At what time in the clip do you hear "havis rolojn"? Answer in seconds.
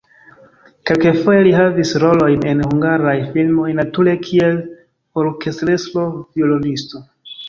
1.57-2.47